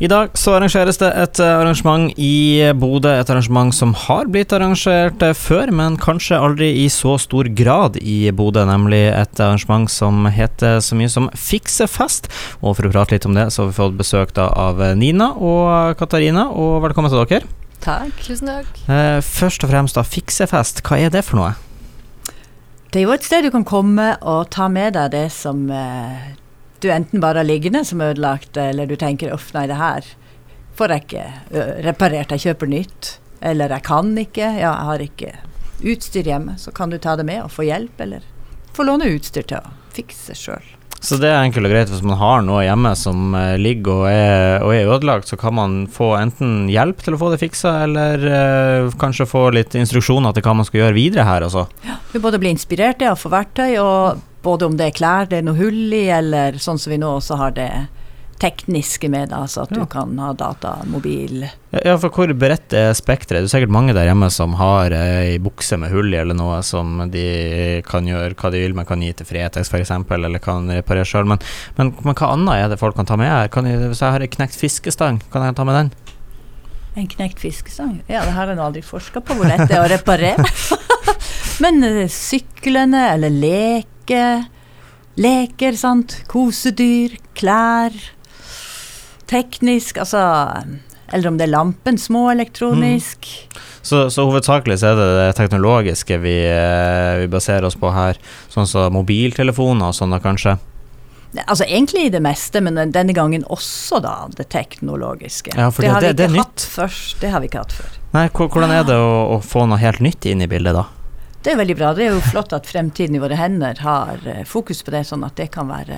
[0.00, 3.10] I dag så arrangeres det et arrangement i Bodø.
[3.20, 8.30] Et arrangement som har blitt arrangert før, men kanskje aldri i så stor grad i
[8.32, 8.62] Bodø.
[8.64, 12.30] Nemlig et arrangement som heter så mye som Fiksefest.
[12.64, 15.34] Og for å prate litt om det, så har vi fått besøk da av Nina
[15.36, 17.44] og Katarina, og velkommen til dere.
[17.84, 18.24] Takk.
[18.24, 18.84] Tusen takk.
[18.88, 21.52] Eh, først og fremst da, Fiksefest, hva er det for noe?
[22.88, 26.39] Det er jo et sted du kan komme og ta med deg det som eh,
[26.80, 30.06] du enten bare har liggende som ødelagt, eller du tenker uff, nei, det her
[30.78, 33.14] får jeg ikke reparert, jeg kjøper nytt.
[33.40, 35.30] Eller jeg kan ikke, ja, jeg har ikke
[35.80, 36.58] utstyr hjemme.
[36.60, 38.26] Så kan du ta det med og få hjelp, eller
[38.76, 40.76] få låne utstyr til å fikse sjøl.
[41.00, 44.58] Så det er enkelt og greit hvis man har noe hjemme som ligger og er,
[44.60, 48.26] og er, ødelagt, så kan man få enten hjelp til å få det fiksa, eller
[48.28, 51.64] uh, kanskje få litt instruksjoner til hva man skal gjøre videre her, altså.
[51.88, 55.40] Ja, du både bli inspirert ja, få verktøy, og både om det er klær det
[55.40, 57.70] er noe hull i, eller sånn som vi nå også har det
[58.40, 59.82] tekniske med det, altså at ja.
[59.82, 63.44] du kan ha data, mobil Ja, for hvor bredt er spekteret?
[63.44, 66.62] Det er sikkert mange der hjemme som har ei bukse med hull i eller noe
[66.66, 67.24] som de
[67.88, 71.28] kan gjøre hva de vil med, kan gi til Fretex f.eks., eller kan reparere sjøl.
[71.28, 71.42] Men,
[71.76, 73.52] men, men, hva annet er det folk kan ta med her?
[73.52, 75.92] Kan jeg, hvis jeg har ei knekt fiskestang, kan jeg ta med den?
[76.98, 78.00] En knekt fiskestang?
[78.08, 80.48] Ja, det har jeg aldri forska på hvor lett det er å reparere.
[81.62, 84.48] men eh, syklene eller lek leke.
[85.20, 86.22] Leker, sant.
[86.30, 87.92] Kosedyr, klær.
[89.30, 90.20] Teknisk, altså
[91.12, 93.26] Eller om det er lampen, småelektronisk.
[93.26, 93.60] Mm.
[93.82, 98.18] Så, så hovedsakelig så er det det teknologiske vi, eh, vi baserer oss på her.
[98.48, 100.54] Sånn som så mobiltelefoner og sånne kanskje?
[101.46, 105.54] Altså Egentlig det meste, men denne gangen også da det teknologiske.
[105.56, 106.62] Ja, det har det, nytt.
[106.62, 107.18] først.
[107.20, 107.98] Det har vi ikke hatt før.
[108.14, 110.86] Nei, Hvordan er det å, å få noe helt nytt inn i bildet, da?
[111.40, 111.94] Det er veldig bra.
[111.96, 115.24] Det er jo flott at Fremtiden i våre hender har eh, fokus på det, sånn
[115.24, 115.96] at det kan være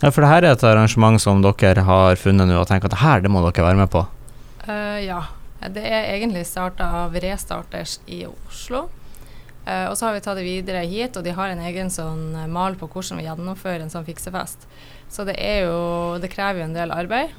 [0.00, 2.96] Ja, For det her er et arrangement som dere har funnet nå og tenker at
[2.96, 4.02] det her det må dere være med på?
[4.66, 5.22] Uh, ja.
[5.58, 8.84] Det er egentlig starta av Restarters i Oslo.
[9.66, 12.50] Uh, og så har vi tatt det videre hit, og de har en egen sånn
[12.50, 14.66] mal på hvordan vi gjennomfører en sånn fiksefest.
[15.10, 17.34] Så det er jo Det krever jo en del arbeid.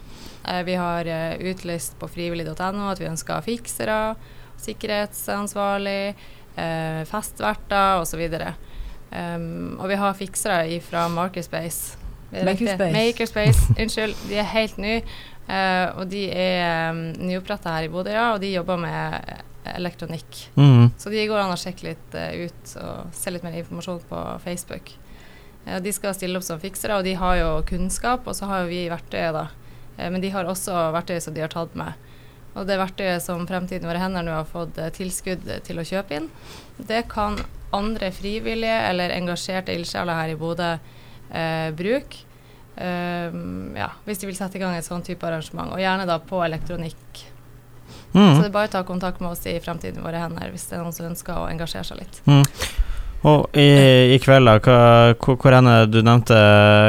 [0.47, 1.11] Uh, vi har
[1.43, 4.01] utlyst på frivillig.no at vi ønsker fiksere,
[4.63, 6.15] sikkerhetsansvarlig
[6.55, 8.25] eh, festverter osv.
[9.09, 11.97] Um, og vi har fiksere fra Makerspace.
[12.31, 12.93] Makerspace.
[12.93, 13.75] Makerspace.
[13.81, 15.01] Unnskyld, de er helt nye.
[15.49, 19.31] Uh, og de er um, nyoppretta her i Bodø, ja, og de jobber med
[19.73, 20.43] elektronikk.
[20.55, 20.91] Mm.
[20.97, 24.19] Så de går an å sjekke litt uh, ut og se litt mer informasjon på
[24.43, 24.93] Facebook.
[25.65, 28.61] Uh, de skal stille opp som fiksere, og de har jo kunnskap, og så har
[28.63, 29.47] jo vi verktøyet, da.
[29.99, 31.97] Men de har også verktøy som de har tatt med.
[32.57, 36.17] Og det verktøyet som Fremtiden våre hender nå har fått eh, tilskudd til å kjøpe
[36.17, 36.29] inn,
[36.89, 37.37] det kan
[37.75, 42.25] andre frivillige eller engasjerte ildsjeler her i Bodø eh, bruke.
[42.79, 46.15] Um, ja, hvis de vil sette i gang et sånn type arrangement, og gjerne da
[46.23, 47.25] på elektronikk.
[48.13, 48.37] Mm.
[48.37, 50.77] Så det er bare å ta kontakt med oss i Fremtiden våre hender hvis det
[50.77, 52.21] er noen som ønsker å engasjere seg litt.
[52.29, 52.45] Mm.
[53.27, 53.67] Og i,
[54.15, 54.77] i, kveld, da, hva,
[55.19, 56.37] hvor, hvor, er det du nevnte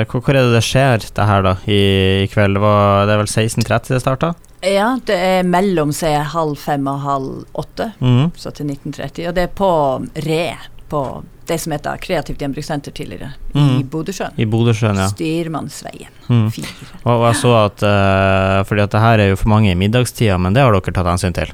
[0.07, 1.81] hvor, hvor, er det det skjer, det her, da, i,
[2.23, 2.55] i kveld?
[2.55, 4.31] Det, var, det er vel 16.30 det starta?
[4.61, 8.33] Ja, det er mellom se, halv fem og halv åtte, mm.
[8.37, 9.29] så til 1930.
[9.31, 9.71] Og det er på
[10.27, 10.45] Re,
[10.93, 11.05] på
[11.49, 13.71] det som heter Kreativt gjenbrukssenter tidligere, mm.
[13.81, 14.37] i Bodøsjøen.
[14.37, 15.09] I Bodøsjøen, ja.
[15.11, 16.45] Styrmannsveien mm.
[17.03, 19.79] Og, og, jeg så at uh, fordi at det her er jo for mange i
[19.79, 21.51] middagstida, men det har dere tatt hensyn til?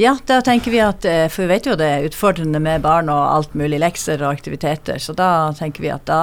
[0.00, 3.10] Ja, da tenker vi at eh, For vi vet jo det er utfordrende med barn
[3.12, 6.20] og alt mulig lekser og aktiviteter, så da tenker vi at da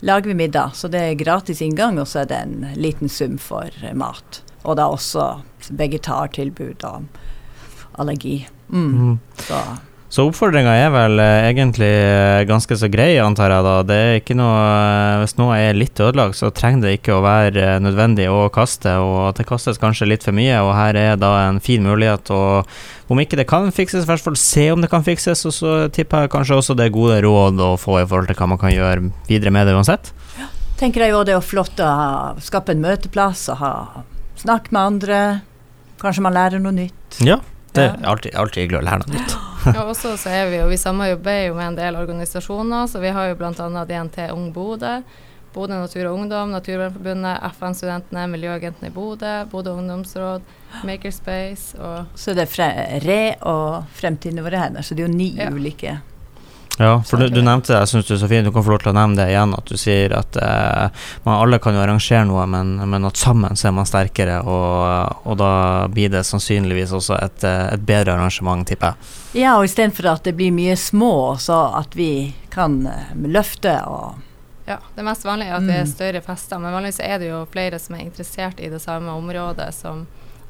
[0.00, 0.70] lager vi middag.
[0.74, 4.42] Så det er gratis inngang, og så er det en liten sum for mat.
[4.64, 5.28] Og da også
[5.70, 7.04] vegetartilbud og
[7.98, 8.48] allergi.
[8.68, 8.88] Mm.
[8.92, 9.18] Mm.
[9.48, 9.62] Så.
[10.08, 13.72] Så oppfordringa er vel eh, egentlig eh, ganske så grei, antar jeg da.
[13.84, 17.24] Det er ikke noe eh, Hvis noe er litt ødelagt, så trenger det ikke å
[17.24, 21.20] være nødvendig å kaste, og at det kastes kanskje litt for mye, og her er
[21.20, 22.40] da en fin mulighet å
[23.12, 25.74] Om ikke det kan fikses, i hvert fall se om det kan fikses, og så
[25.92, 28.60] tipper jeg kanskje også det er gode råd å få i forhold til hva man
[28.60, 30.12] kan gjøre videre med det uansett.
[30.40, 30.48] Ja,
[30.80, 31.92] tenker jeg jo det er flott å
[32.44, 33.74] skape en møteplass og ha
[34.38, 35.20] Snakk med andre.
[35.98, 37.18] Kanskje man lærer noe nytt.
[37.26, 37.40] Ja,
[37.74, 39.38] det er alltid, alltid hyggelig å lære noe nytt.
[39.74, 43.14] ja, også så er Vi jo, vi samarbeider jo med en del organisasjoner, så vi
[43.14, 43.84] har jo bl.a.
[43.84, 45.00] DNT Ung Bodø.
[45.52, 50.44] Bodø Natur og Ungdom, Naturvernforbundet, FN-studentene, Miljøagentene i Bodø, Bodø ungdomsråd,
[50.84, 55.32] Makerspace og Så det er Re og Fremtiden vår her, så det er jo ni
[55.38, 55.48] ja.
[55.50, 55.96] ulike
[56.78, 58.70] ja, for du, du, nevnte det, jeg syns du er så fint, du kan få
[58.70, 61.82] lov til å nevne det igjen, at du sier at eh, man alle kan jo
[61.82, 65.50] arrangere noe, men, men, at sammen så er man sterkere, og, og da
[65.90, 69.42] blir det sannsynligvis også et, eh, et bedre arrangement, tipper jeg.
[69.42, 74.24] Ja, og istedenfor at det blir mye små, så at vi kan eh, løfte og
[74.68, 75.92] Ja, det mest vanlige er at det er mm.
[75.96, 79.72] større fester, men vanligvis er det jo flere som er interessert i det samme området,
[79.74, 80.06] som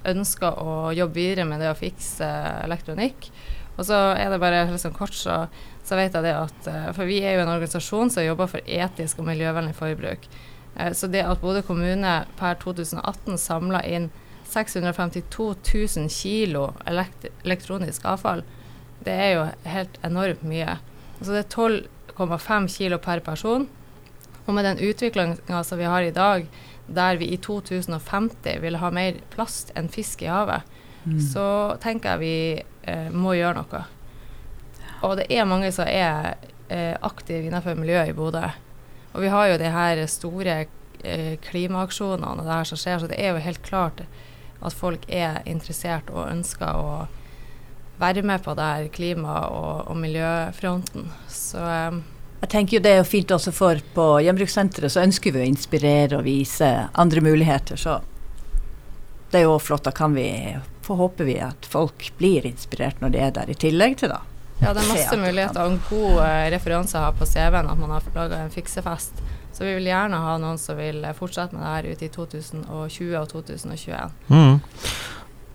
[0.08, 2.26] ønsker å jobbe videre med det å fikse
[2.64, 3.30] elektronikk.
[3.78, 5.44] Og så er det bare liksom kort, så,
[5.86, 8.64] så vet jeg det at eh, For vi er jo en organisasjon som jobber for
[8.66, 10.26] etisk og miljøvennlig forbruk.
[10.74, 14.10] Eh, så det at Bodø kommune per 2018 samla inn
[14.48, 15.54] 652
[15.98, 18.42] 000 kilo elekt elektronisk avfall,
[19.04, 20.78] det er jo helt enormt mye.
[21.20, 21.84] Så det er
[22.18, 23.68] 12,5 kilo per person.
[24.46, 26.48] Og med den utviklinga som vi har i dag,
[26.88, 30.64] der vi i 2050 vil ha mer plast enn fisk i havet,
[31.04, 31.18] mm.
[31.20, 33.84] så tenker jeg vi eh, må gjøre noe.
[35.06, 36.34] Og det er mange som er
[36.68, 38.46] eh, aktive innenfor miljøet i Bodø.
[39.14, 40.56] Og vi har jo de her store
[41.04, 44.04] eh, klimaaksjonene og det her som skjer, så det er jo helt klart
[44.58, 46.92] at folk er interessert og ønsker å
[47.98, 51.10] være med på det her klima- og, og miljøfronten.
[51.30, 52.00] Så eh,
[52.38, 55.48] jeg tenker jo Det er jo fint også for på Gjenbrukssenteret så ønsker vi å
[55.48, 57.78] inspirere og vise andre muligheter.
[57.78, 57.98] Så
[59.32, 59.84] det er jo flott.
[59.88, 60.28] Da kan vi
[60.88, 64.22] få håpe vi at folk blir inspirert når de er der, i tillegg til da.
[64.58, 67.78] Ja, det er masse muligheter og en god uh, referanse å ha på CV-en at
[67.78, 69.20] man har laga en fiksefest.
[69.54, 73.14] Så vi vil gjerne ha noen som vil fortsette med det her ute i 2020
[73.18, 74.12] og 2021.
[74.30, 74.60] Mm.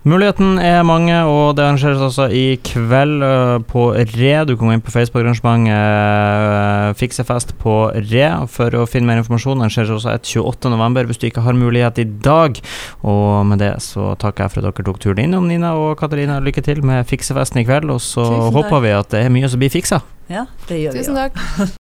[0.04, 4.32] Muligheten er mange, og det arrangeres altså i kveld uh, på Re.
[4.44, 7.76] Du kan gå inn på Facebook-arrangementet uh, Fiksefest på
[8.10, 9.62] Re for å finne mer informasjon.
[9.62, 11.08] Det arrangeres også et 28.11.
[11.08, 12.60] hvis du ikke har mulighet i dag.
[13.00, 16.36] Og med det så takker jeg for at dere tok turen innom, Nina og Katarina.
[16.44, 19.64] Lykke til med fiksefesten i kveld, og så håper vi at det er mye som
[19.64, 20.04] blir fiksa.
[20.28, 21.24] Ja, det gjør Tusen vi.
[21.32, 21.32] Tusen takk.